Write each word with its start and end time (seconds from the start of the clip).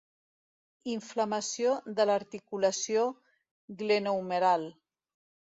Inflamació 0.93 1.75
de 1.99 2.07
l'articulació 2.11 3.05
glenohumeral. 3.83 4.71